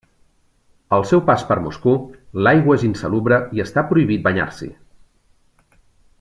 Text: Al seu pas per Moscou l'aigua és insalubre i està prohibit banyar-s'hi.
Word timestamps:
Al 0.95 1.03
seu 1.09 1.19
pas 1.27 1.43
per 1.49 1.57
Moscou 1.65 1.99
l'aigua 2.47 2.79
és 2.81 2.87
insalubre 2.89 3.39
i 3.59 3.65
està 3.67 3.85
prohibit 3.93 4.25
banyar-s'hi. 4.31 4.73